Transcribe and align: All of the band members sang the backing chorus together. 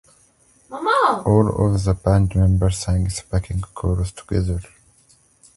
All 0.71 1.75
of 1.75 1.83
the 1.83 1.93
band 1.93 2.33
members 2.33 2.79
sang 2.79 3.03
the 3.03 3.23
backing 3.31 3.61
chorus 3.61 4.11
together. 4.11 4.59